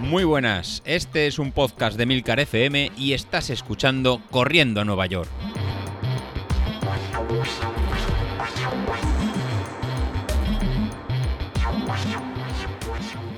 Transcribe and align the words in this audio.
Muy 0.00 0.24
buenas, 0.24 0.82
este 0.86 1.26
es 1.26 1.38
un 1.38 1.52
podcast 1.52 1.98
de 1.98 2.06
Milcar 2.06 2.40
FM 2.40 2.92
y 2.96 3.12
estás 3.12 3.50
escuchando 3.50 4.22
Corriendo 4.30 4.80
a 4.80 4.84
Nueva 4.84 5.06
York. 5.06 5.28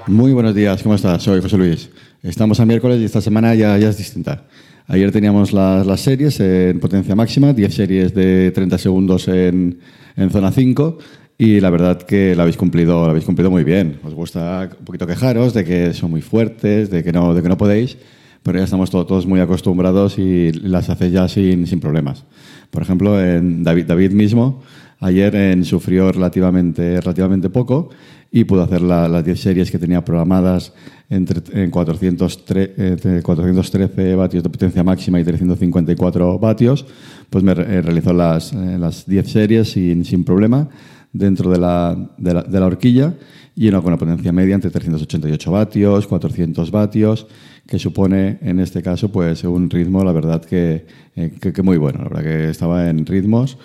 Muy 0.07 0.33
buenos 0.33 0.55
días, 0.55 0.83
¿cómo 0.83 0.95
estás? 0.95 1.23
Soy 1.23 1.41
José 1.41 1.57
Luis. 1.57 1.91
Estamos 2.23 2.61
a 2.61 2.67
miércoles 2.67 3.01
y 3.01 3.05
esta 3.05 3.21
semana 3.21 3.55
ya, 3.55 3.77
es 3.77 3.99
distinta. 3.99 4.45
Ayer 4.87 5.11
teníamos 5.11 5.53
las, 5.53 5.87
las 5.87 6.01
series 6.01 6.39
en 6.41 6.79
potencia 6.81 7.15
máxima, 7.15 7.53
10 7.53 7.75
series 7.75 8.15
de 8.15 8.51
30 8.53 8.79
segundos 8.79 9.29
en, 9.29 9.81
en 10.17 10.31
zona 10.31 10.53
5 10.53 10.99
y 11.41 11.59
la 11.59 11.71
verdad 11.71 12.03
que 12.03 12.37
lo 12.37 12.43
habéis 12.43 12.59
cumplido, 12.59 13.05
lo 13.05 13.11
habéis 13.13 13.25
cumplido 13.25 13.51
muy 13.51 13.65
bien. 13.65 13.99
Os 14.05 14.13
gusta 14.13 14.69
un 14.79 14.85
poquito 14.85 15.07
quejaros 15.07 15.55
de 15.55 15.65
que 15.65 15.95
son 15.95 16.11
muy 16.11 16.21
fuertes, 16.21 16.91
de 16.91 17.03
que 17.03 17.13
no, 17.13 17.33
de 17.33 17.41
que 17.41 17.49
no 17.49 17.57
podéis, 17.57 17.97
pero 18.43 18.59
ya 18.59 18.65
estamos 18.65 18.91
todos 18.91 19.25
muy 19.27 19.41
acostumbrados 19.41 20.19
y 20.19 20.53
las 20.53 20.91
hacéis 20.91 21.13
ya 21.15 21.29
sin, 21.29 21.67
sin 21.67 21.81
problemas. 21.81 22.27
Por 22.71 22.83
ejemplo, 22.83 23.19
en 23.19 23.65
David, 23.65 23.87
David 23.87 24.13
mismo 24.13 24.61
ayer 24.99 25.35
en, 25.35 25.65
sufrió 25.65 26.13
relativamente, 26.13 27.01
relativamente 27.01 27.49
poco 27.49 27.89
y 28.31 28.45
pudo 28.45 28.63
hacer 28.63 28.83
la, 28.83 29.09
las 29.09 29.25
10 29.25 29.41
series 29.41 29.71
que 29.71 29.79
tenía 29.79 30.05
programadas 30.05 30.75
entre, 31.09 31.41
en 31.59 31.71
403, 31.71 33.23
413 33.23 34.15
vatios 34.15 34.43
de 34.43 34.51
potencia 34.51 34.85
máxima 34.85 35.19
y 35.19 35.25
354 35.25 36.39
vatios, 36.39 36.85
pues 37.31 37.43
me 37.43 37.55
realizó 37.55 38.13
las, 38.13 38.53
eh, 38.53 38.77
las 38.79 39.07
10 39.07 39.27
series 39.27 39.71
sin, 39.71 40.05
sin 40.05 40.23
problema 40.23 40.69
dentro 41.13 41.51
de 41.51 41.59
la, 41.59 41.97
de 42.17 42.35
la, 42.35 42.43
de 42.43 42.61
la 42.61 42.67
horquilla 42.67 43.15
y 43.57 43.69
una, 43.69 43.81
con 43.81 43.97
potencia 43.99 44.33
media 44.33 44.55
entre 44.55 44.71
388 44.71 45.51
vatios, 45.51 46.07
400 46.07 46.71
vatios, 46.71 47.27
que 47.67 47.79
supone 47.79 48.39
en 48.43 48.61
este 48.61 48.83
caso 48.83 49.11
pues 49.11 49.45
un 49.45 49.69
ritmo, 49.69 50.05
la 50.05 50.13
verdad 50.13 50.43
que, 50.45 50.87
eh, 51.17 51.33
que, 51.41 51.53
que, 51.53 51.63
muy 51.63 51.77
bueno, 51.77 51.99
la 51.99 52.05
verdad 52.05 52.23
que 52.23 52.51
estaba 52.51 52.89
en 52.89 53.05
ritmos 53.05 53.59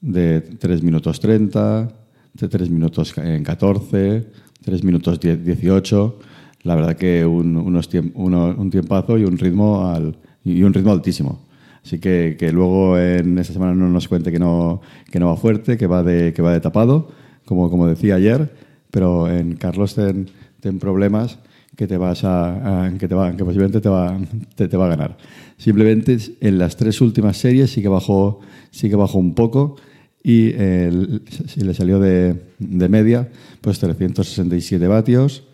de 0.00 0.40
3 0.40 0.82
minutos 0.82 1.20
30, 1.20 1.88
de 2.34 2.48
3 2.48 2.70
minutos 2.70 3.16
en 3.18 3.42
14, 3.42 4.26
3 4.64 4.84
minutos 4.84 5.20
10, 5.20 5.44
18, 5.44 6.18
la 6.62 6.74
verdad 6.74 6.96
que 6.96 7.24
un, 7.24 7.56
unos 7.56 7.88
tiemp, 7.88 8.12
uno, 8.16 8.54
un 8.56 8.70
tiempazo 8.70 9.18
y 9.18 9.24
un 9.24 9.38
ritmo 9.38 9.88
al, 9.88 10.16
y 10.44 10.62
un 10.62 10.74
ritmo 10.74 10.92
altísimo. 10.92 11.47
Así 11.88 12.00
que, 12.00 12.36
que 12.38 12.52
luego 12.52 12.98
en 12.98 13.38
esta 13.38 13.54
semana 13.54 13.72
no 13.72 13.88
nos 13.88 14.08
cuente 14.08 14.30
que 14.30 14.38
no, 14.38 14.82
que 15.10 15.18
no 15.18 15.28
va 15.28 15.38
fuerte, 15.38 15.78
que 15.78 15.86
va 15.86 16.02
de, 16.02 16.34
que 16.34 16.42
va 16.42 16.52
de 16.52 16.60
tapado, 16.60 17.08
como, 17.46 17.70
como 17.70 17.86
decía 17.86 18.16
ayer, 18.16 18.52
pero 18.90 19.30
en 19.30 19.56
Carlos 19.56 19.94
ten, 19.94 20.28
ten 20.60 20.78
problemas 20.80 21.38
que 21.76 21.86
te 21.86 21.96
vas 21.96 22.24
a, 22.24 22.92
que 22.98 23.08
te 23.08 23.14
va, 23.14 23.34
que 23.34 23.42
posiblemente 23.42 23.80
te 23.80 23.88
va, 23.88 24.20
te, 24.54 24.68
te, 24.68 24.76
va 24.76 24.84
a 24.84 24.88
ganar. 24.90 25.16
Simplemente 25.56 26.18
en 26.42 26.58
las 26.58 26.76
tres 26.76 27.00
últimas 27.00 27.38
series 27.38 27.70
sí 27.70 27.80
que 27.80 27.88
bajó, 27.88 28.40
sí 28.70 28.92
un 28.92 29.34
poco 29.34 29.76
y 30.22 30.50
eh, 30.56 31.20
si 31.46 31.62
le 31.62 31.72
salió 31.72 31.98
de, 32.00 32.36
de, 32.58 32.88
media, 32.90 33.30
pues 33.62 33.78
367 33.78 34.86
vatios, 34.88 35.44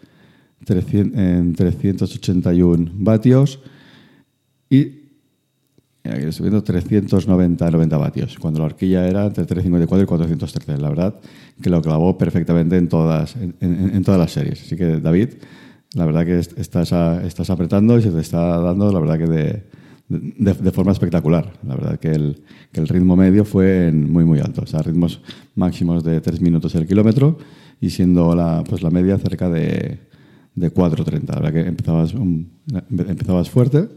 300, 0.65 1.17
en 1.17 1.55
381 1.55 2.91
vatios 2.93 3.61
y 4.69 5.04
Aquí 6.07 6.27
estoy 6.27 6.45
viendo 6.45 6.63
390 6.63 7.71
90 7.71 7.97
vatios, 7.97 8.39
cuando 8.39 8.61
la 8.61 8.67
horquilla 8.67 9.09
era 9.09 9.25
entre 9.25 9.47
354 9.47 10.03
y 10.03 10.07
413. 10.07 10.79
La 10.79 10.91
verdad 10.91 11.15
que 11.63 11.71
lo 11.71 11.81
clavó 11.81 12.19
perfectamente 12.19 12.77
en 12.77 12.89
todas, 12.91 13.37
en, 13.37 13.55
en, 13.61 13.95
en 13.95 14.05
todas 14.05 14.21
las 14.21 14.33
series. 14.33 14.61
Así 14.61 14.77
que, 14.77 15.01
David, 15.01 15.31
la 15.95 16.05
verdad 16.05 16.27
que 16.27 16.39
estás, 16.39 16.93
estás 16.93 17.49
apretando 17.49 17.99
y 17.99 18.03
se 18.03 18.11
te 18.11 18.21
está 18.21 18.59
dando, 18.59 18.93
la 18.93 19.01
verdad 19.01 19.19
que 19.19 19.27
de, 19.27 19.65
de, 20.09 20.53
de 20.53 20.71
forma 20.73 20.93
espectacular. 20.93 21.55
La 21.67 21.75
verdad 21.75 21.99
que 21.99 22.13
el, 22.13 22.43
que 22.71 22.81
el 22.81 22.89
ritmo 22.89 23.17
medio 23.17 23.47
fue 23.47 23.91
muy, 23.91 24.27
muy 24.27 24.41
alto. 24.41 24.61
O 24.61 24.67
sea, 24.67 24.83
ritmos 24.83 25.23
máximos 25.55 26.05
de 26.05 26.21
3 26.21 26.39
minutos 26.43 26.75
el 26.75 26.87
kilómetro 26.87 27.39
y 27.81 27.89
siendo 27.89 28.35
la, 28.35 28.63
pues 28.69 28.83
la 28.83 28.91
media 28.91 29.17
cerca 29.17 29.49
de, 29.49 30.01
de 30.55 30.75
4.30. 30.75 31.29
La 31.29 31.35
verdad 31.37 31.53
que 31.55 31.67
empezabas, 31.67 32.15
empezabas 32.91 33.49
fuerte 33.49 33.89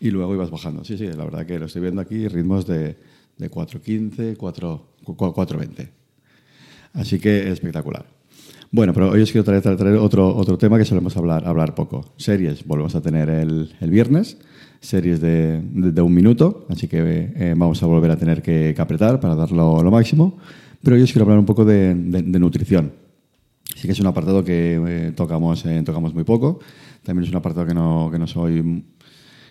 y 0.00 0.10
luego 0.10 0.34
ibas 0.34 0.50
bajando. 0.50 0.84
Sí, 0.84 0.96
sí, 0.96 1.06
la 1.06 1.24
verdad 1.24 1.46
que 1.46 1.58
lo 1.58 1.66
estoy 1.66 1.82
viendo 1.82 2.00
aquí, 2.00 2.26
ritmos 2.26 2.66
de, 2.66 2.96
de 3.36 3.50
4.15, 3.50 4.36
4.20. 4.36 5.88
Así 6.94 7.18
que 7.20 7.50
espectacular. 7.50 8.06
Bueno, 8.72 8.94
pero 8.94 9.10
hoy 9.10 9.20
os 9.20 9.30
quiero 9.32 9.44
traer, 9.44 9.62
traer, 9.62 9.96
otro, 9.96 10.34
otro 10.34 10.56
tema 10.56 10.78
que 10.78 10.84
solemos 10.84 11.16
hablar, 11.16 11.46
hablar 11.46 11.74
poco. 11.74 12.14
Series, 12.16 12.64
volvemos 12.64 12.94
a 12.94 13.00
tener 13.00 13.28
el, 13.28 13.74
el 13.80 13.90
viernes, 13.90 14.38
series 14.80 15.20
de, 15.20 15.60
de, 15.60 16.02
un 16.02 16.14
minuto, 16.14 16.66
así 16.68 16.86
que 16.86 17.32
eh, 17.34 17.54
vamos 17.56 17.82
a 17.82 17.86
volver 17.86 18.12
a 18.12 18.16
tener 18.16 18.42
que, 18.42 18.72
que 18.74 18.82
apretar 18.82 19.20
para 19.20 19.34
darlo 19.34 19.82
lo 19.82 19.90
máximo. 19.90 20.38
Pero 20.82 20.96
hoy 20.96 21.02
os 21.02 21.12
quiero 21.12 21.24
hablar 21.24 21.38
un 21.38 21.46
poco 21.46 21.64
de, 21.64 21.94
de 21.94 22.38
nutrición. 22.38 22.92
Sí 23.74 23.86
que 23.86 23.92
es 23.92 24.00
un 24.00 24.06
apartado 24.06 24.44
que 24.44 24.80
eh, 24.86 25.12
tocamos, 25.14 25.64
eh, 25.66 25.82
tocamos 25.84 26.14
muy 26.14 26.24
poco. 26.24 26.60
También 27.02 27.24
es 27.24 27.30
un 27.30 27.36
apartado 27.36 27.66
que 27.66 27.74
no, 27.74 28.08
que 28.12 28.18
no 28.18 28.26
soy 28.26 28.84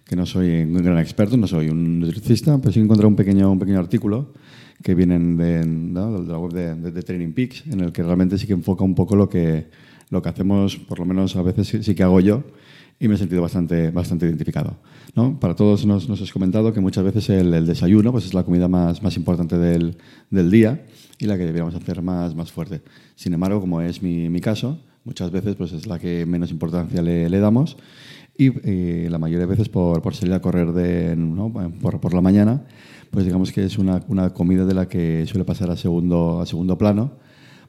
que 0.09 0.15
no 0.15 0.25
soy 0.25 0.63
un 0.63 0.73
gran 0.73 0.97
experto, 0.97 1.37
no 1.37 1.45
soy 1.45 1.69
un 1.69 1.99
nutricista, 1.99 2.57
pero 2.57 2.71
sí 2.71 2.79
encontré 2.79 3.05
un 3.05 3.15
pequeño, 3.15 3.51
un 3.51 3.59
pequeño 3.59 3.77
artículo 3.77 4.33
que 4.81 4.95
vienen 4.95 5.37
de, 5.37 5.63
¿no? 5.63 6.23
de 6.23 6.31
la 6.31 6.39
web 6.39 6.51
de, 6.51 6.73
de, 6.73 6.91
de, 6.91 7.03
Training 7.03 7.31
Peaks, 7.31 7.67
en 7.67 7.81
el 7.81 7.91
que 7.91 8.01
realmente 8.01 8.35
sí 8.39 8.47
que 8.47 8.53
enfoca 8.53 8.83
un 8.83 8.95
poco 8.95 9.15
lo 9.15 9.29
que, 9.29 9.67
lo 10.09 10.19
que 10.23 10.29
hacemos, 10.29 10.77
por 10.77 10.97
lo 10.97 11.05
menos 11.05 11.35
a 11.35 11.43
veces 11.43 11.67
sí, 11.67 11.83
sí 11.83 11.93
que 11.93 12.01
hago 12.01 12.19
yo, 12.21 12.43
y 12.99 13.07
me 13.07 13.13
he 13.13 13.17
sentido 13.19 13.43
bastante, 13.43 13.91
bastante 13.91 14.25
identificado. 14.25 14.77
¿no? 15.13 15.39
Para 15.39 15.53
todos 15.53 15.85
nos, 15.85 16.09
nos 16.09 16.19
has 16.23 16.31
comentado 16.31 16.73
que 16.73 16.81
muchas 16.81 17.03
veces 17.03 17.29
el, 17.29 17.53
el, 17.53 17.67
desayuno 17.67 18.11
pues 18.11 18.25
es 18.25 18.33
la 18.33 18.41
comida 18.41 18.67
más, 18.67 19.03
más 19.03 19.15
importante 19.15 19.59
del, 19.59 19.95
del 20.31 20.49
día 20.49 20.87
y 21.19 21.27
la 21.27 21.37
que 21.37 21.45
deberíamos 21.45 21.75
hacer 21.75 22.01
más, 22.01 22.33
más 22.33 22.51
fuerte. 22.51 22.81
Sin 23.13 23.31
embargo, 23.35 23.61
como 23.61 23.79
es 23.81 24.01
mi, 24.01 24.27
mi 24.27 24.41
caso, 24.41 24.79
muchas 25.03 25.29
veces 25.29 25.55
pues 25.55 25.71
es 25.71 25.85
la 25.85 25.99
que 25.99 26.25
menos 26.25 26.49
importancia 26.49 26.99
le, 27.03 27.29
le 27.29 27.39
damos 27.39 27.77
y 28.39 28.53
eh, 28.63 29.09
la 29.11 29.17
mayoría 29.17 29.45
de 29.45 29.51
veces 29.51 29.67
por, 29.67 30.01
por 30.01 30.15
salir 30.15 30.33
a 30.33 30.39
correr 30.39 30.71
de, 30.71 31.13
¿no? 31.17 31.51
por, 31.81 31.99
por, 31.99 32.13
la 32.13 32.21
mañana, 32.21 32.63
pues 33.11 33.25
digamos 33.25 33.51
que 33.51 33.65
es 33.65 33.77
una, 33.77 34.01
una, 34.07 34.29
comida 34.29 34.65
de 34.65 34.73
la 34.73 34.87
que 34.87 35.25
suele 35.27 35.43
pasar 35.43 35.69
a 35.69 35.75
segundo, 35.75 36.39
a 36.39 36.45
segundo 36.45 36.77
plano, 36.77 37.17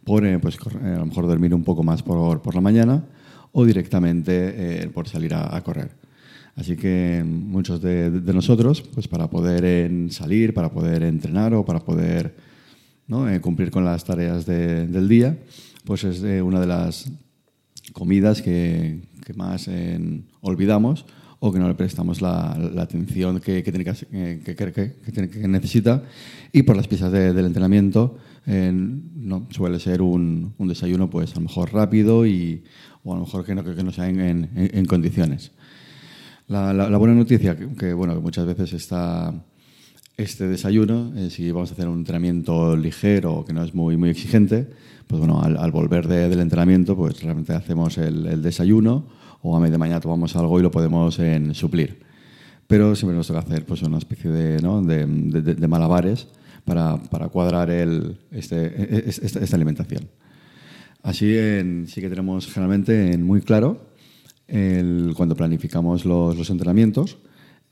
por 0.04 0.24
eh, 0.24 0.38
pues, 0.38 0.58
a 0.80 0.98
lo 0.98 1.06
mejor 1.06 1.26
dormir 1.26 1.52
un 1.56 1.64
poco 1.64 1.82
más 1.82 2.04
por, 2.04 2.40
por 2.40 2.54
la 2.54 2.60
mañana 2.60 3.04
o 3.50 3.64
directamente 3.64 4.84
eh, 4.84 4.88
por 4.90 5.08
salir 5.08 5.34
a, 5.34 5.56
a, 5.56 5.60
correr. 5.64 5.90
Así 6.54 6.76
que 6.76 7.24
muchos 7.26 7.82
de, 7.82 8.08
de, 8.12 8.32
nosotros, 8.32 8.80
pues 8.80 9.08
para 9.08 9.28
poder 9.28 9.64
en 9.64 10.12
salir, 10.12 10.54
para 10.54 10.70
poder 10.70 11.02
entrenar 11.02 11.52
o 11.52 11.64
para 11.64 11.80
poder 11.80 12.36
¿no? 13.08 13.28
Eh, 13.28 13.40
cumplir 13.40 13.72
con 13.72 13.84
las 13.84 14.04
tareas 14.04 14.46
de, 14.46 14.86
del 14.86 15.08
día, 15.08 15.36
pues 15.84 16.04
es 16.04 16.22
una 16.42 16.60
de 16.60 16.68
las 16.68 17.10
comidas 17.92 18.42
que, 18.42 19.02
más 19.34 19.68
en, 19.68 20.26
olvidamos 20.40 21.06
o 21.38 21.52
que 21.52 21.58
no 21.58 21.68
le 21.68 21.74
prestamos 21.74 22.20
la, 22.20 22.52
atención 22.78 23.40
que, 23.40 23.62
que, 23.62 23.72
tiene 23.72 23.84
que, 23.84 24.94
tiene 25.12 25.30
que, 25.30 25.48
necesita. 25.48 26.02
Y 26.52 26.62
por 26.62 26.76
las 26.76 26.88
piezas 26.88 27.12
de, 27.12 27.32
del 27.32 27.46
entrenamiento 27.46 28.18
eh, 28.46 28.72
no, 28.72 29.46
suele 29.50 29.78
ser 29.78 30.02
un, 30.02 30.54
un, 30.58 30.68
desayuno 30.68 31.08
pues 31.08 31.32
a 31.32 31.36
lo 31.36 31.42
mejor 31.42 31.72
rápido 31.72 32.26
y, 32.26 32.64
o 33.04 33.12
a 33.12 33.16
lo 33.16 33.24
mejor 33.24 33.44
que 33.44 33.54
no, 33.54 33.64
que 33.64 33.82
no 33.82 33.92
sea 33.92 34.08
en, 34.08 34.50
en, 34.54 34.84
condiciones. 34.86 35.52
La, 36.48 36.96
buena 36.98 37.14
noticia, 37.14 37.56
que, 37.56 37.92
bueno, 37.92 38.14
que 38.14 38.20
muchas 38.20 38.44
veces 38.44 38.72
está 38.72 39.32
este 40.22 40.46
desayuno, 40.48 41.12
eh, 41.16 41.30
si 41.30 41.50
vamos 41.50 41.70
a 41.70 41.74
hacer 41.74 41.88
un 41.88 41.98
entrenamiento 41.98 42.76
ligero 42.76 43.44
que 43.46 43.52
no 43.52 43.64
es 43.64 43.74
muy, 43.74 43.96
muy 43.96 44.10
exigente, 44.10 44.68
pues 45.06 45.18
bueno, 45.18 45.40
al, 45.42 45.70
volver 45.72 46.06
de, 46.06 46.28
del 46.28 46.40
entrenamiento, 46.40 46.96
pues 46.96 47.22
realmente 47.22 47.54
hacemos 47.54 47.98
el, 47.98 48.42
desayuno 48.42 49.06
o 49.42 49.56
a 49.56 49.60
media 49.60 49.78
mañana 49.78 50.00
tomamos 50.00 50.36
algo 50.36 50.60
y 50.60 50.62
lo 50.62 50.70
podemos 50.70 51.18
en, 51.18 51.54
suplir. 51.54 52.00
Pero 52.66 52.94
siempre 52.94 53.16
nos 53.16 53.26
toca 53.26 53.40
hacer 53.40 53.64
pues, 53.64 53.82
una 53.82 53.98
especie 53.98 54.30
de, 54.30 55.68
malabares 55.68 56.28
para, 56.64 56.98
para 56.98 57.28
cuadrar 57.28 57.70
el, 57.70 58.18
este, 58.30 59.08
esta, 59.08 59.40
esta, 59.40 59.56
alimentación. 59.56 60.08
Así 61.02 61.36
en, 61.36 61.86
sí 61.88 62.00
que 62.00 62.10
tenemos 62.10 62.46
generalmente 62.46 63.12
en 63.12 63.24
muy 63.24 63.40
claro 63.40 63.80
el, 64.46 65.14
cuando 65.16 65.34
planificamos 65.34 66.04
los 66.04 66.50
entrenamientos 66.50 67.18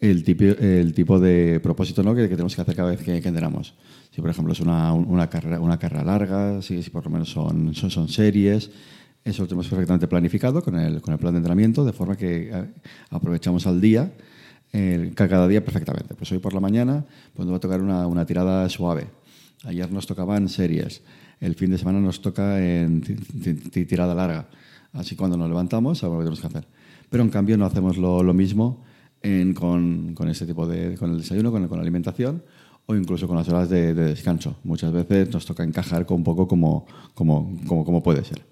el 0.00 0.24
tipo, 0.24 0.44
el 0.44 0.94
tipo 0.94 1.18
de 1.18 1.60
propósito 1.60 2.02
¿no? 2.02 2.14
que, 2.14 2.28
tenemos 2.28 2.54
que 2.54 2.62
hacer 2.62 2.76
cada 2.76 2.90
vez 2.90 3.02
que, 3.02 3.20
que 3.20 3.28
entrenamos. 3.28 3.74
Si, 4.10 4.20
por 4.20 4.30
ejemplo, 4.30 4.52
es 4.52 4.60
una, 4.60 4.92
una, 4.92 5.28
carrera, 5.28 5.60
una 5.60 5.78
carrera 5.78 6.04
larga, 6.04 6.62
si, 6.62 6.80
por 6.90 7.04
lo 7.04 7.10
menos 7.10 7.30
son, 7.30 7.74
son, 7.74 8.08
series, 8.08 8.70
eso 9.24 9.42
lo 9.42 9.48
tenemos 9.48 9.68
perfectamente 9.68 10.08
planificado 10.08 10.62
con 10.62 10.78
el, 10.78 11.00
con 11.00 11.12
el 11.12 11.20
plan 11.20 11.34
de 11.34 11.38
entrenamiento, 11.38 11.84
de 11.84 11.92
forma 11.92 12.16
que 12.16 12.50
eh, 12.52 12.64
aprovechamos 13.10 13.66
al 13.66 13.80
día, 13.80 14.12
cada 15.14 15.48
día 15.48 15.64
perfectamente. 15.64 16.14
Pues 16.14 16.30
hoy 16.32 16.38
por 16.38 16.52
la 16.52 16.60
mañana 16.60 17.04
pues 17.34 17.46
nos 17.46 17.52
va 17.52 17.56
a 17.56 17.60
tocar 17.60 17.80
una, 17.80 18.06
una 18.06 18.26
tirada 18.26 18.68
suave. 18.68 19.06
Ayer 19.64 19.90
nos 19.90 20.06
tocaban 20.06 20.48
series. 20.48 21.02
el 21.40 21.54
fin 21.54 21.70
de 21.70 21.78
semana 21.78 22.00
nos 22.00 22.20
toca 22.20 22.60
en 22.60 23.00
tirada 23.70 24.14
larga. 24.14 24.48
Así 24.92 25.16
cuando 25.16 25.36
nos 25.36 25.48
levantamos, 25.48 25.98
sabemos 25.98 26.24
lo 26.24 26.30
que 26.30 26.36
tenemos 26.36 26.52
que 26.52 26.58
hacer. 26.58 26.78
Pero 27.10 27.22
en 27.22 27.30
cambio 27.30 27.56
no 27.56 27.64
hacemos 27.64 27.96
lo, 27.96 28.34
mismo 28.34 28.84
con, 29.54 30.14
con 30.14 30.28
este 30.28 30.46
tipo 30.46 30.66
de, 30.66 30.96
con 30.96 31.10
el 31.10 31.18
desayuno, 31.18 31.50
con, 31.50 31.66
con 31.68 31.78
la 31.78 31.82
alimentación 31.82 32.42
o 32.90 32.96
incluso 32.96 33.28
con 33.28 33.36
las 33.36 33.46
horas 33.48 33.68
de, 33.68 33.92
descanso. 33.92 34.56
Muchas 34.64 34.90
veces 34.92 35.30
nos 35.30 35.44
toca 35.44 35.62
encajar 35.62 36.06
con 36.06 36.18
un 36.18 36.24
poco 36.24 36.48
como, 36.48 36.86
como, 37.14 37.54
como, 37.66 38.02
puede 38.02 38.24
ser. 38.24 38.42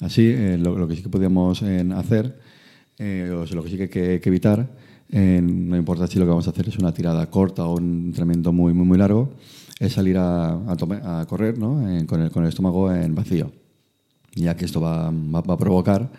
Así, 0.00 0.26
eh, 0.26 0.58
lo, 0.58 0.86
que 0.86 0.96
sí 0.96 1.02
que 1.02 1.08
podríamos 1.08 1.62
eh, 1.62 1.82
hacer, 1.94 2.38
eh, 2.98 3.30
o 3.32 3.54
lo 3.54 3.62
que 3.64 3.70
sí 3.70 3.76
que 3.78 3.82
hay 3.84 4.20
que, 4.20 4.28
evitar, 4.28 4.68
no 5.10 5.76
importa 5.78 6.06
si 6.06 6.18
lo 6.18 6.26
que 6.26 6.30
vamos 6.30 6.46
a 6.46 6.50
hacer 6.50 6.68
es 6.68 6.76
una 6.76 6.92
tirada 6.92 7.30
corta 7.30 7.64
o 7.64 7.76
un 7.76 8.06
entrenamiento 8.08 8.52
muy, 8.52 8.74
muy, 8.74 8.84
muy 8.84 8.98
largo, 8.98 9.32
es 9.80 9.94
salir 9.94 10.18
a, 10.18 10.52
a, 10.52 11.26
correr 11.26 11.58
¿no? 11.58 11.76
con, 12.06 12.20
el, 12.20 12.30
con, 12.30 12.42
el, 12.42 12.48
estómago 12.50 12.92
en 12.92 13.14
vacío, 13.14 13.50
ya 14.34 14.54
que 14.56 14.66
esto 14.66 14.82
va, 14.82 15.10
va, 15.10 15.54
a 15.54 15.56
provocar 15.56 16.10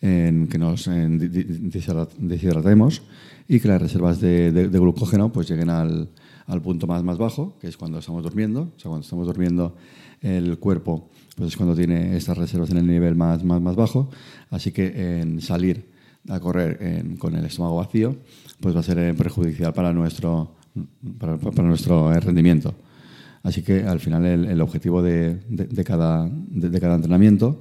en 0.00 0.48
que 0.48 0.58
nos 0.58 0.88
deshidratemos 0.88 3.02
y 3.48 3.60
que 3.60 3.68
las 3.68 3.80
reservas 3.80 4.20
de, 4.20 4.68
glucógeno 4.72 5.32
pues 5.32 5.48
lleguen 5.48 5.70
al, 5.70 6.08
al 6.46 6.62
punto 6.62 6.86
más, 6.86 7.02
más 7.02 7.18
bajo, 7.18 7.56
que 7.60 7.68
es 7.68 7.76
cuando 7.76 7.98
estamos 7.98 8.22
durmiendo. 8.22 8.72
O 8.76 8.78
sea, 8.78 8.90
cuando 8.90 9.04
estamos 9.04 9.26
durmiendo 9.26 9.76
el 10.20 10.58
cuerpo 10.58 11.10
pues 11.36 11.50
es 11.50 11.56
cuando 11.56 11.76
tiene 11.76 12.16
estas 12.16 12.36
reservas 12.36 12.70
en 12.70 12.78
el 12.78 12.86
nivel 12.86 13.14
más, 13.14 13.44
más, 13.44 13.60
más 13.60 13.76
bajo. 13.76 14.10
Así 14.50 14.72
que 14.72 15.20
en 15.20 15.40
salir 15.40 15.90
a 16.28 16.40
correr 16.40 17.04
con 17.18 17.36
el 17.36 17.44
estómago 17.44 17.76
vacío 17.76 18.16
pues 18.60 18.74
va 18.74 18.80
a 18.80 18.82
ser 18.82 18.98
eh, 18.98 19.14
perjudicial 19.14 19.72
para 19.72 19.92
nuestro, 19.92 20.56
para, 21.18 21.62
nuestro 21.62 22.12
eh, 22.12 22.20
rendimiento. 22.20 22.74
Así 23.42 23.62
que 23.62 23.84
al 23.84 24.00
final 24.00 24.26
el, 24.26 24.60
objetivo 24.60 25.00
de, 25.00 25.40
de, 25.48 25.84
cada, 25.84 26.28
de, 26.28 26.80
cada 26.80 26.96
entrenamiento 26.96 27.60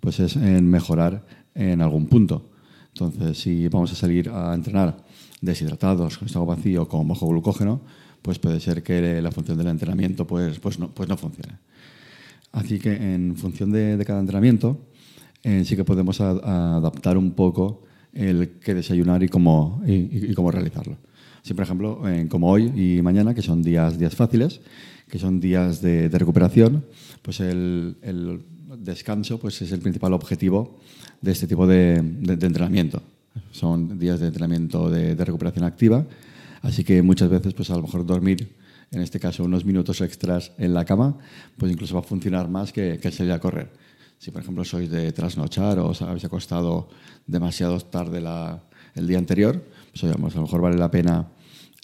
pues 0.00 0.20
es 0.20 0.36
en 0.36 0.68
mejorar 0.68 1.26
en 1.58 1.82
algún 1.82 2.06
punto. 2.06 2.50
Entonces, 2.94 3.38
si 3.38 3.68
vamos 3.68 3.92
a 3.92 3.96
salir 3.96 4.30
a 4.30 4.54
entrenar 4.54 5.04
deshidratados, 5.40 6.16
con 6.16 6.26
estómago 6.26 6.56
vacío, 6.56 6.88
con 6.88 7.06
bajo 7.06 7.26
glucógeno, 7.28 7.80
pues 8.22 8.38
puede 8.38 8.60
ser 8.60 8.82
que 8.82 9.20
la 9.20 9.30
función 9.30 9.58
del 9.58 9.68
entrenamiento 9.68 10.26
pues, 10.26 10.58
pues, 10.58 10.78
no, 10.78 10.88
pues 10.88 11.08
no 11.08 11.16
funcione. 11.16 11.58
Así 12.52 12.78
que 12.78 12.94
en 12.94 13.36
función 13.36 13.70
de, 13.70 14.02
cada 14.06 14.20
entrenamiento 14.20 14.78
eh, 15.42 15.64
sí 15.64 15.76
que 15.76 15.84
podemos 15.84 16.20
adaptar 16.20 17.18
un 17.18 17.32
poco 17.32 17.82
el 18.12 18.58
qué 18.60 18.74
desayunar 18.74 19.22
y 19.22 19.28
cómo, 19.28 19.82
y, 19.86 20.32
cómo 20.34 20.50
realizarlo. 20.50 20.96
Si, 21.42 21.54
por 21.54 21.64
ejemplo, 21.64 22.02
como 22.28 22.50
hoy 22.50 22.72
y 22.74 23.02
mañana, 23.02 23.34
que 23.34 23.42
son 23.42 23.62
días, 23.62 23.98
días 23.98 24.14
fáciles, 24.14 24.60
que 25.08 25.18
son 25.18 25.40
días 25.40 25.80
de, 25.80 26.08
recuperación, 26.08 26.84
pues 27.22 27.40
el, 27.40 27.96
descanso 28.76 29.38
pues 29.38 29.62
es 29.62 29.72
el 29.72 29.80
principal 29.80 30.12
objetivo 30.12 30.78
de 31.20 31.32
este 31.32 31.46
tipo 31.46 31.66
de, 31.66 31.96
entrenamiento. 31.96 33.02
Son 33.52 33.98
días 33.98 34.20
de 34.20 34.26
entrenamiento 34.26 34.90
de 34.90 35.14
recuperación 35.24 35.64
activa 35.64 36.04
Así 36.62 36.84
que 36.84 37.02
muchas 37.02 37.28
veces, 37.28 37.54
pues 37.54 37.70
a 37.70 37.76
lo 37.76 37.82
mejor 37.82 38.04
dormir, 38.04 38.56
en 38.90 39.02
este 39.02 39.20
caso 39.20 39.44
unos 39.44 39.64
minutos 39.64 40.00
extras 40.00 40.52
en 40.58 40.74
la 40.74 40.84
cama, 40.84 41.16
pues 41.56 41.70
incluso 41.72 41.94
va 41.94 42.00
a 42.00 42.04
funcionar 42.04 42.48
más 42.48 42.72
que, 42.72 42.98
que 43.00 43.10
salir 43.10 43.32
a 43.32 43.38
correr. 43.38 43.70
Si, 44.18 44.30
por 44.30 44.42
ejemplo, 44.42 44.64
sois 44.64 44.90
de 44.90 45.12
trasnochar 45.12 45.78
o 45.78 45.94
os 45.94 46.02
habéis 46.02 46.24
acostado 46.24 46.90
demasiado 47.26 47.78
tarde 47.78 48.18
el 48.94 49.06
día 49.06 49.18
anterior, 49.18 49.62
pues 49.92 50.04
a 50.04 50.16
lo 50.18 50.42
mejor 50.42 50.60
vale 50.60 50.76
la 50.76 50.90
pena 50.90 51.28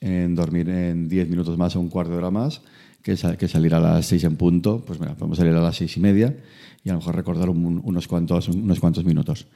en 0.01 0.35
dormir 0.35 0.69
en 0.69 1.09
10 1.09 1.31
minutos 1.31 1.57
más 1.57 1.77
o 1.77 1.81
un 1.81 1.89
cuarto 1.89 2.13
de 2.13 2.19
hora 2.19 2.31
más 2.31 2.61
que, 3.05 3.17
que, 3.39 3.49
salir 3.49 3.75
a 3.75 3.81
las 3.81 4.07
6 4.07 4.25
en 4.25 4.37
punto. 4.37 4.83
Pues 4.85 4.99
mira, 4.99 5.15
podemos 5.15 5.39
salir 5.39 5.53
a 5.53 5.61
las 5.61 5.77
6 5.77 5.99
y 5.99 6.01
media 6.01 6.37
y 6.83 6.89
a 6.89 6.95
lo 6.95 6.99
mejor 6.99 7.15
recordar 7.15 7.51
unos, 7.51 8.09
cuantos, 8.09 8.49
unos 8.49 8.81
cuantos 8.81 9.05
minutos. 9.05 9.47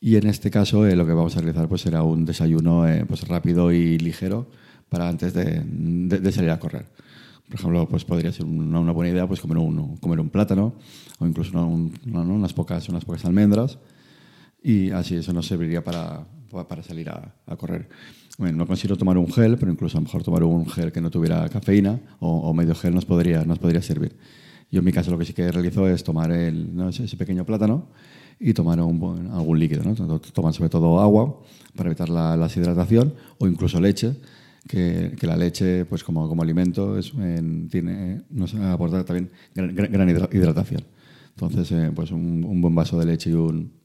Y 0.00 0.16
en 0.16 0.26
este 0.26 0.50
caso 0.50 0.86
eh, 0.86 0.96
lo 0.96 1.06
que 1.06 1.12
vamos 1.12 1.36
a 1.36 1.40
realizar 1.40 1.68
pues, 1.68 1.82
será 1.82 2.02
un 2.02 2.24
desayuno 2.24 2.88
eh, 2.88 3.04
pues, 3.06 3.28
rápido 3.28 3.70
y 3.70 3.98
ligero 3.98 4.50
para 4.88 5.08
antes 5.08 5.34
de, 5.34 5.62
de, 5.62 6.32
salir 6.32 6.50
a 6.50 6.58
correr. 6.58 6.86
Por 7.46 7.60
ejemplo, 7.60 7.86
pues 7.86 8.04
podría 8.04 8.32
ser 8.32 8.46
una, 8.46 8.80
una 8.80 8.92
buena 8.92 9.12
idea 9.12 9.26
pues, 9.26 9.40
comer, 9.40 9.58
un, 9.58 9.98
comer 9.98 10.18
un 10.18 10.30
plátano 10.30 10.74
o 11.18 11.26
incluso 11.26 11.58
unas, 11.62 12.54
pocas, 12.54 12.88
unas 12.88 13.04
pocas 13.04 13.26
almendras 13.26 13.78
y 14.62 14.90
así 14.90 15.16
eso 15.16 15.32
nos 15.32 15.46
serviría 15.46 15.82
para, 15.82 16.26
para 16.68 16.82
salir 16.82 17.08
a, 17.10 17.34
correr. 17.56 17.88
Bueno, 18.38 18.58
no 18.58 18.66
consigo 18.66 18.96
tomar 18.96 19.18
un 19.18 19.32
gel, 19.32 19.56
pero 19.58 19.70
incluso 19.70 19.98
a 19.98 20.00
lo 20.00 20.04
mejor 20.04 20.22
tomar 20.22 20.44
un 20.44 20.66
gel 20.66 20.92
que 20.92 21.00
no 21.00 21.10
tuviera 21.10 21.48
cafeína 21.48 21.98
o, 22.20 22.52
medio 22.54 22.74
gel 22.74 22.94
nos 22.94 23.04
podría, 23.04 23.44
nos 23.44 23.58
podría 23.58 23.82
servir. 23.82 24.16
Yo 24.70 24.78
en 24.78 24.84
mi 24.84 24.92
caso 24.92 25.10
lo 25.10 25.18
que 25.18 25.24
sí 25.24 25.32
que 25.32 25.50
realizo 25.50 25.88
es 25.88 26.04
tomar 26.04 26.30
ese 26.30 27.16
pequeño 27.16 27.44
plátano 27.44 27.88
y 28.38 28.54
tomar 28.54 28.78
algún 28.78 29.58
líquido. 29.58 29.82
¿no? 29.82 29.94
Toman 30.20 30.52
sobre 30.52 30.70
todo 30.70 31.00
agua 31.00 31.40
para 31.76 31.88
evitar 31.88 32.08
la, 32.08 32.36
deshidratación 32.36 33.14
o 33.38 33.46
incluso 33.46 33.80
leche, 33.80 34.16
que, 34.68 35.16
la 35.22 35.36
leche 35.36 35.84
pues 35.86 36.04
como, 36.04 36.28
como 36.28 36.42
alimento 36.42 36.98
es, 36.98 37.12
tiene, 37.70 38.22
nos 38.30 38.54
aporta 38.54 39.04
también 39.04 39.30
gran, 39.54 40.08
hidratación. 40.08 40.82
Entonces, 41.30 41.72
eh, 41.72 41.90
pues 41.94 42.10
un, 42.10 42.44
un, 42.44 42.60
buen 42.60 42.74
vaso 42.74 42.98
de 42.98 43.06
leche 43.06 43.30
y 43.30 43.32
un, 43.32 43.79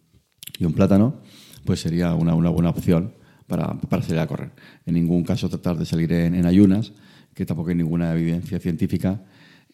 y 0.60 0.66
un 0.66 0.74
plátano 0.74 1.22
pues 1.66 1.80
sería 1.82 2.14
una, 2.14 2.36
una 2.36 2.50
buena 2.50 2.70
opción 2.70 3.14
para, 3.48 3.80
para, 3.80 4.04
salir 4.04 4.20
a 4.20 4.28
correr. 4.28 4.52
En 4.86 4.94
ningún 4.94 5.24
caso 5.24 5.50
tratar 5.50 5.78
de 5.78 5.86
salir 5.86 6.12
en, 6.14 6.36
en 6.36 6.46
ayunas, 6.46 6.94
que 7.34 7.46
tampoco 7.46 7.70
hay 7.70 7.76
ninguna 7.76 8.14
evidencia 8.14 8.60
científica 8.60 9.22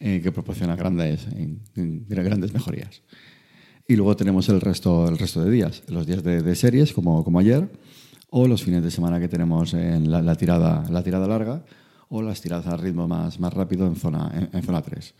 eh, 0.03 0.19
que 0.23 0.31
proporciona 0.31 0.75
grandes, 0.75 1.27
grandes 1.75 2.53
mejorías. 2.53 3.03
Y 3.87 3.95
luego 3.95 4.15
tenemos 4.15 4.49
el 4.49 4.59
resto, 4.59 5.07
el 5.07 5.19
resto 5.19 5.43
de 5.43 5.51
días, 5.51 5.83
los 5.89 6.07
días 6.07 6.23
de, 6.23 6.55
series, 6.55 6.91
como, 6.91 7.23
como 7.23 7.37
ayer, 7.37 7.71
o 8.31 8.47
los 8.47 8.63
fines 8.63 8.81
de 8.81 8.89
semana 8.89 9.19
que 9.19 9.27
tenemos 9.27 9.75
en 9.75 10.09
la, 10.09 10.35
tirada, 10.35 10.83
la 10.89 11.03
tirada 11.03 11.27
larga, 11.27 11.63
o 12.09 12.23
las 12.23 12.41
tiradas 12.41 12.65
a 12.65 12.77
ritmo 12.77 13.07
más, 13.07 13.39
más 13.39 13.53
rápido 13.53 13.85
en 13.85 13.95
zona, 13.95 14.49
en, 14.51 14.63
zona 14.63 14.81
3. 14.81 15.13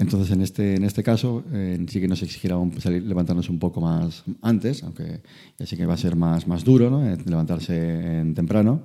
Entonces, 0.00 0.32
en 0.32 0.40
este, 0.40 0.74
en 0.74 0.84
este 0.84 1.02
caso, 1.02 1.44
eh, 1.52 1.78
sí 1.86 2.00
que 2.00 2.08
nos 2.08 2.22
exigirá 2.22 2.56
salir, 2.78 3.02
levantarnos 3.02 3.48
un 3.48 3.58
poco 3.58 3.80
más 3.80 4.24
antes, 4.42 4.82
aunque 4.82 5.20
ya 5.58 5.66
sé 5.66 5.76
que 5.76 5.86
va 5.86 5.94
a 5.94 5.98
ser 5.98 6.16
más, 6.16 6.48
más 6.48 6.64
duro 6.64 6.90
¿no? 6.90 7.06
Eh, 7.06 7.16
levantarse 7.26 8.20
en 8.20 8.34
temprano, 8.34 8.82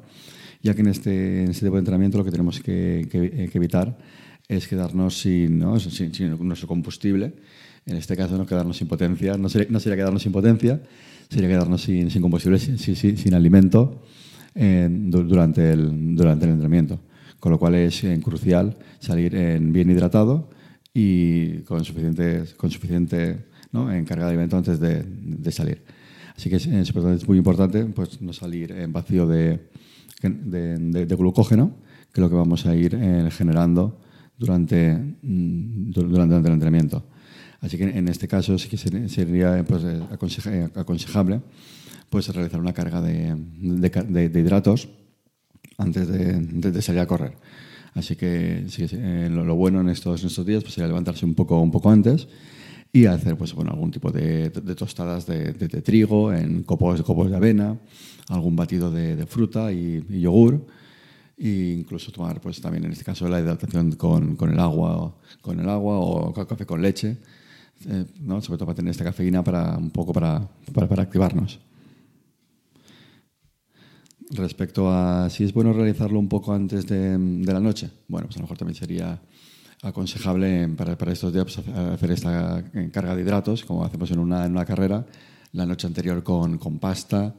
ya 0.61 0.73
que 0.75 0.81
en 0.81 0.87
este, 0.87 1.43
en 1.43 1.49
este 1.49 1.65
tipo 1.65 1.75
de 1.75 1.79
entrenamiento 1.79 2.17
lo 2.17 2.25
que 2.25 2.31
tenemos 2.31 2.59
que, 2.59 3.07
que, 3.09 3.49
evitar 3.53 3.97
es 4.47 4.67
quedarnos 4.67 5.17
sin, 5.17 5.57
¿no? 5.57 5.79
sin, 5.79 6.13
sin 6.13 6.37
nuestro 6.47 6.67
combustible 6.67 7.33
en 7.85 7.97
este 7.97 8.15
caso, 8.17 8.37
no 8.37 8.47
quedarnos 8.47 8.77
sin 8.77 8.87
potencia, 8.87 9.37
no 9.37 9.47
sería, 9.47 9.67
no 9.69 9.79
sería 9.79 9.95
quedarnos 9.95 10.23
sin 10.23 10.31
potencia, 10.31 10.81
sería 11.29 11.47
quedarnos 11.49 11.83
sin, 11.83 12.09
sin 12.09 12.21
combustible, 12.21 12.57
sin, 12.57 12.77
sin, 12.95 13.33
alimento 13.35 14.01
eh, 14.55 14.87
durante, 14.89 15.71
el, 15.71 16.15
durante 16.15 16.45
el 16.45 16.51
entrenamiento. 16.51 16.99
Con 17.39 17.51
lo 17.51 17.59
cual 17.59 17.75
es 17.75 18.03
eh, 18.03 18.19
crucial 18.23 18.75
salir 18.99 19.35
en 19.35 19.71
bien 19.71 19.91
hidratado 19.91 20.49
y 20.95 21.59
con 21.63 21.83
suficiente, 21.83 22.45
con 22.55 22.71
suficiente 22.71 23.45
¿no? 23.73 23.91
en 23.91 24.05
carga 24.05 24.23
de 24.23 24.29
alimento 24.31 24.55
antes 24.55 24.79
de, 24.79 25.03
de 25.03 25.51
salir. 25.51 25.83
Así 26.35 26.49
que 26.49 26.55
es, 26.55 26.65
es, 26.65 27.27
muy 27.27 27.37
importante 27.37 27.85
pues, 27.85 28.21
no 28.21 28.31
salir 28.31 28.71
en 28.71 28.93
vacío 28.93 29.27
de, 29.27 29.59
de, 30.21 31.05
de, 31.05 31.15
glucógeno, 31.15 31.75
que 32.11 32.21
es 32.21 32.23
lo 32.23 32.29
que 32.29 32.35
vamos 32.35 32.65
a 32.65 32.73
ir 32.73 32.95
eh, 32.95 33.29
generando 33.29 33.99
durante, 34.37 34.95
mm, 34.95 35.91
durante 35.91 36.35
el 36.35 36.53
entrenamiento. 36.53 37.05
Así 37.59 37.77
que 37.77 37.83
en 37.83 38.07
este 38.07 38.27
caso 38.27 38.57
sí 38.57 38.69
que 38.69 38.77
sería 38.77 39.63
pues, 39.65 39.83
eh, 39.83 40.69
aconsejable 40.75 41.41
pues, 42.09 42.33
realizar 42.33 42.59
una 42.59 42.73
carga 42.73 43.01
de, 43.01 43.35
hidratos 44.33 44.87
antes 45.77 46.07
de, 46.07 46.81
salir 46.81 47.01
a 47.01 47.07
correr. 47.07 47.33
Así 47.95 48.15
que 48.17 48.67
eh, 48.77 49.29
lo, 49.31 49.55
bueno 49.55 49.81
en 49.81 49.89
estos, 49.89 50.23
estos 50.23 50.45
días 50.45 50.63
pues, 50.63 50.73
sería 50.73 50.89
levantarse 50.89 51.25
un 51.25 51.33
poco, 51.33 51.59
un 51.59 51.71
poco 51.71 51.89
antes 51.89 52.27
y 52.91 53.05
hacer 53.05 53.37
pues, 53.37 53.53
bueno, 53.53 53.71
algún 53.71 53.89
tipo 53.89 54.11
de, 54.11 54.49
tostadas 54.49 55.25
de, 55.25 55.53
trigo 55.81 56.31
en 56.31 56.63
copos, 56.63 57.01
copos 57.03 57.29
de 57.29 57.37
avena, 57.37 57.77
algún 58.29 58.55
batido 58.55 58.91
de, 58.91 59.25
fruta 59.25 59.71
y, 59.71 60.03
yogur 60.21 60.65
e 61.37 61.75
incluso 61.77 62.11
tomar 62.11 62.39
pues 62.39 62.61
también 62.61 62.85
en 62.85 62.93
este 62.93 63.03
caso 63.03 63.27
la 63.27 63.41
hidratación 63.41 63.91
con, 63.97 64.37
con 64.37 64.53
el 64.53 64.57
agua 64.57 65.13
con 65.41 65.59
el 65.59 65.67
agua 65.67 65.99
o 65.99 66.31
café 66.31 66.65
con 66.65 66.81
leche 66.81 67.17
eh, 67.87 68.05
¿no? 68.21 68.41
sobre 68.41 68.57
todo 68.57 68.67
para 68.67 68.77
tener 68.77 68.91
esta 68.91 69.03
cafeína 69.03 69.43
para 69.43 69.77
un 69.77 69.91
poco 69.91 70.13
para, 70.13 70.47
para, 70.73 71.03
activarnos. 71.03 71.59
Respecto 74.31 74.91
a 74.91 75.29
si 75.29 75.43
es 75.43 75.53
bueno 75.53 75.71
realizarlo 75.71 76.17
un 76.17 76.27
poco 76.27 76.53
antes 76.53 76.87
de, 76.87 77.17
la 77.45 77.59
noche, 77.59 77.91
bueno, 78.07 78.27
pues 78.27 78.37
a 78.37 78.39
lo 78.39 78.43
mejor 78.43 78.57
también 78.57 78.75
sería 78.75 79.21
aconsejable 79.83 80.67
para, 80.69 80.97
para 80.97 81.11
estos 81.11 81.31
días 81.31 81.45
pues, 81.45 81.77
hacer 81.77 82.11
esta 82.11 82.63
carga 82.91 83.15
de 83.15 83.21
hidratos, 83.21 83.63
como 83.63 83.85
hacemos 83.85 84.09
en 84.09 84.19
una, 84.19 84.45
en 84.45 84.51
una 84.53 84.65
carrera, 84.65 85.05
la 85.51 85.65
noche 85.65 85.85
anterior 85.85 86.23
con, 86.23 86.57
con 86.57 86.79
pasta 86.79 87.35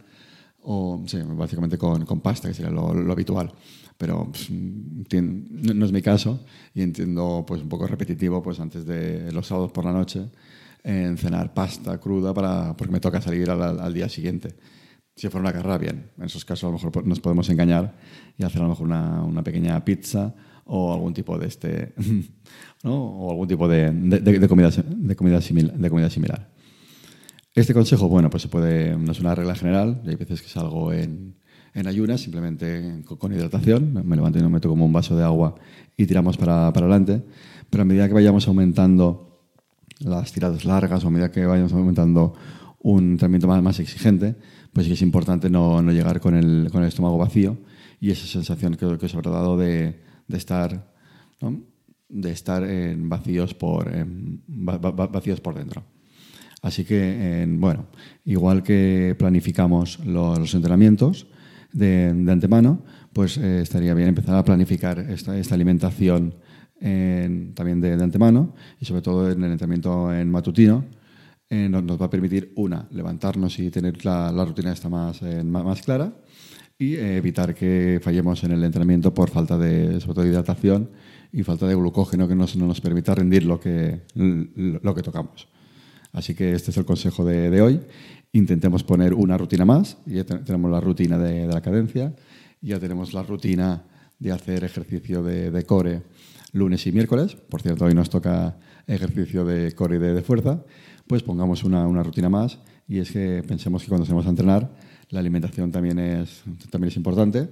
o 0.63 1.03
básicamente 1.37 1.77
con, 1.77 2.05
con 2.05 2.21
pasta, 2.21 2.49
que 2.49 2.55
sería 2.55 2.71
lo, 2.71 2.91
habitual. 3.13 3.53
Pero 3.99 4.29
pues, 4.31 4.51
no, 4.51 5.87
es 5.87 5.93
mi 5.93 6.03
caso 6.03 6.45
y 6.75 6.83
entiendo 6.83 7.45
pues, 7.47 7.63
un 7.63 7.69
poco 7.69 7.87
repetitivo 7.87 8.43
pues, 8.43 8.61
antes 8.61 8.85
de 8.85 9.33
los 9.33 9.47
sábados 9.47 9.73
por 9.73 9.85
la 9.85 9.93
noche 9.93 10.29
en 10.85 11.17
cenar 11.19 11.53
pasta 11.53 11.99
cruda 11.99 12.33
para, 12.33 12.77
porque 12.77 12.93
me 12.93 13.01
toca 13.01 13.21
salir 13.21 13.51
al, 13.51 13.81
al 13.81 13.95
día 13.95 14.09
siguiente. 14.09 14.55
Si 15.17 15.31
fuera 15.31 15.49
una 15.49 15.53
carrera, 15.53 15.79
bien. 15.79 16.11
En 16.19 16.25
esos 16.25 16.45
casos 16.45 16.65
a 16.65 16.67
lo 16.67 16.73
mejor 16.75 17.07
nos 17.07 17.21
podemos 17.21 17.49
engañar 17.49 17.97
y 18.37 18.45
hacer 18.45 18.61
a 18.61 18.65
lo 18.65 18.71
mejor 18.71 18.87
una, 18.87 19.23
una 19.23 19.43
pequeña 19.43 19.83
pizza 19.83 20.35
o 20.67 20.93
algún 20.93 21.15
tipo 21.15 21.39
de 21.39 21.47
este, 21.47 21.95
o 22.85 23.31
algún 23.31 23.49
tipo 23.49 23.67
de, 23.67 23.91
de, 23.93 24.49
comida, 24.49 24.69
de, 24.69 25.17
comida, 25.17 25.41
simil, 25.41 25.73
de 25.75 25.89
comida 25.89 26.11
similar. 26.11 26.51
Este 27.55 27.73
consejo, 27.73 28.09
bueno, 28.09 28.29
pues 28.29 28.43
se 28.43 28.51
puede, 28.51 28.95
no 28.95 29.13
es 29.13 29.21
una 29.21 29.35
regla 29.35 29.55
general, 29.55 30.03
hay 30.07 30.17
veces 30.17 30.43
que 30.43 30.49
salgo 30.49 30.93
en, 30.93 31.37
en 31.73 31.87
ayunas, 31.87 32.21
simplemente 32.21 33.01
con, 33.07 33.17
con, 33.17 33.33
hidratación, 33.33 34.07
me 34.07 34.17
levanto 34.17 34.39
y 34.39 34.43
me 34.43 34.51
meto 34.51 34.69
como 34.69 34.85
un 34.85 34.93
vaso 34.93 35.17
de 35.17 35.25
agua 35.25 35.55
y 35.97 36.05
tiramos 36.05 36.37
para, 36.37 36.71
para 36.75 36.85
adelante, 36.85 37.25
pero 37.71 37.83
a 37.83 37.87
medida 37.87 38.07
que 38.07 38.13
vayamos 38.13 38.47
aumentando 38.49 39.41
las 40.01 40.31
tiradas 40.31 40.67
largas 40.67 41.03
o 41.05 41.09
a 41.09 41.11
medida 41.11 41.31
que 41.31 41.47
vayamos 41.47 41.73
aumentando 41.73 42.35
un 42.87 43.13
entrenamiento 43.13 43.49
más, 43.49 43.81
exigente, 43.81 44.37
pues 44.73 44.87
que 44.87 44.93
es 44.93 45.03
importante 45.03 45.51
no, 45.51 45.83
llegar 45.91 46.21
con 46.21 46.37
el, 46.37 46.69
con 46.71 46.83
el, 46.83 46.89
estómago 46.89 47.19
vacío 47.19 47.59
y 48.01 48.11
esa 48.11 48.27
sensación 48.27 48.77
que, 48.77 48.97
que 48.97 49.07
os 49.07 49.15
habrá 49.17 49.33
dado 49.33 49.57
de, 49.57 50.01
de 50.29 50.37
estar, 50.37 50.95
de 52.09 52.31
estar 52.31 52.63
en 52.63 53.09
vacíos, 53.09 53.55
por, 53.55 53.91
vacíos 54.47 55.41
por 55.41 55.57
dentro. 55.57 55.83
Así 56.63 56.85
que, 56.85 57.43
en, 57.43 57.61
bueno, 57.61 57.87
igual 58.25 58.63
que 58.63 59.17
planificamos 59.19 59.99
los, 60.07 60.55
entrenamientos 60.55 61.27
de, 61.73 62.15
de, 62.15 62.33
antemano, 62.33 62.83
pues 63.13 63.37
eh, 63.37 63.63
estaría 63.63 63.95
bien 63.95 64.11
empezar 64.11 64.37
a 64.37 64.45
planificar 64.45 65.01
esta, 65.01 65.37
esta 65.37 65.57
alimentación 65.57 66.37
en, 66.81 67.53
también 67.53 67.81
de, 67.81 67.97
de, 67.97 68.05
antemano 68.05 68.55
y 68.81 68.85
sobre 68.85 69.03
todo 69.03 69.29
en 69.29 69.43
el 69.43 69.51
entrenamiento 69.51 70.15
en 70.15 70.31
matutino. 70.31 70.85
Eh, 71.49 71.69
nos, 71.69 71.85
nos, 71.85 72.01
va 72.01 72.07
a 72.07 72.11
permitir, 72.11 72.53
una, 72.57 72.89
levantarnos 72.91 73.61
y 73.61 73.71
tener 73.71 74.05
la, 74.05 74.33
la 74.33 74.45
rutina 74.45 74.73
esta 74.73 74.89
más, 74.89 75.23
eh, 75.23 75.45
más, 75.45 75.81
clara 75.81 76.13
y 76.77 76.97
eh, 76.97 77.19
evitar 77.19 77.55
que 77.55 78.01
fallemos 78.03 78.43
en 78.43 78.51
el 78.51 78.65
entrenamiento 78.65 79.15
por 79.15 79.31
falta 79.31 79.57
de, 79.57 80.01
sobre 80.01 80.15
todo, 80.15 80.25
de 80.25 80.31
hidratación 80.31 80.91
y 81.31 81.45
falta 81.45 81.69
de 81.69 81.77
glucógeno 81.77 82.27
que 82.27 82.35
nos, 82.35 82.57
no 82.57 82.67
nos 82.67 82.81
permita 82.81 83.15
rendir 83.15 83.45
lo 83.45 83.61
que, 83.61 84.03
lo 84.15 84.95
que 84.95 85.03
tocamos. 85.03 85.47
Así 86.13 86.35
que 86.35 86.53
este 86.53 86.73
es 86.73 86.77
el 86.79 86.85
consejo 86.85 87.25
de, 87.25 87.49
de 87.49 87.63
hoy. 87.63 87.81
Intentemos 88.33 88.83
poner 88.83 89.15
una 89.15 89.39
rutina 89.39 89.65
más. 89.65 89.99
Ya 90.07 90.25
tenemos 90.25 90.71
la 90.71 90.81
rutina 90.81 91.17
de, 91.17 91.47
de, 91.47 91.55
la 91.55 91.61
cadencia, 91.61 92.17
ya 92.61 92.81
tenemos 92.81 93.15
la 93.15 93.23
rutina 93.23 93.85
de 94.19 94.33
hacer 94.33 94.65
ejercicio 94.65 95.23
de, 95.23 95.51
de, 95.53 95.65
core 95.65 96.03
lunes 96.53 96.87
y 96.87 96.93
miércoles. 96.93 97.37
Por 97.37 97.63
cierto, 97.63 97.85
hoy 97.85 97.95
nos 97.95 98.11
toca 98.11 98.59
ejercicio 98.87 99.45
de 99.45 99.73
core 99.73 99.97
y 99.97 99.99
de 99.99 100.23
fuerza. 100.23 100.65
Pues 101.07 101.23
pongamos 101.23 101.65
una, 101.65 101.87
una 101.87 102.03
rutina 102.03 102.29
más 102.29 102.59
y 102.89 102.99
es 102.99 103.11
que 103.11 103.43
pensemos 103.47 103.83
que 103.83 103.89
cuando 103.89 104.05
salimos 104.05 104.27
a 104.27 104.31
entrenar 104.31 104.71
la 105.11 105.21
alimentación 105.21 105.71
también 105.71 105.99
es, 105.99 106.43
también 106.71 106.89
es 106.89 106.97
importante. 106.97 107.49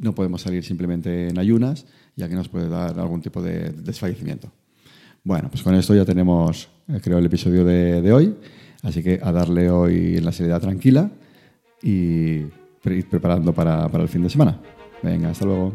No 0.00 0.14
podemos 0.14 0.42
salir 0.42 0.64
simplemente 0.64 1.28
en 1.28 1.38
ayunas, 1.38 1.86
ya 2.16 2.28
que 2.28 2.34
nos 2.34 2.48
puede 2.48 2.68
dar 2.68 2.98
algún 2.98 3.20
tipo 3.20 3.42
de 3.42 3.70
desfallecimiento. 3.70 4.50
Bueno, 5.22 5.48
pues 5.50 5.62
con 5.62 5.74
esto 5.74 5.94
ya 5.94 6.04
tenemos, 6.04 6.68
eh, 6.88 7.00
creo, 7.02 7.18
el 7.18 7.26
episodio 7.26 7.64
de, 7.64 8.02
de 8.02 8.12
hoy. 8.12 8.34
Así 8.82 9.02
que 9.02 9.20
a 9.22 9.32
darle 9.32 9.70
hoy 9.70 10.16
en 10.16 10.24
la 10.24 10.32
seriedad 10.32 10.60
tranquila 10.60 11.10
y 11.82 12.42
ir 12.84 13.08
preparando 13.08 13.54
para, 13.54 13.88
para 13.88 14.02
el 14.02 14.08
fin 14.08 14.22
de 14.22 14.30
semana. 14.30 14.60
Venga, 15.02 15.30
hasta 15.30 15.44
luego. 15.44 15.74